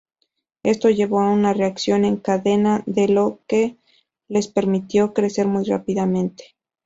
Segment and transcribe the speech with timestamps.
[0.63, 3.77] Esto llevó a una reacción en cadena, lo que
[4.29, 6.55] les permitió crecer muy rápidamente.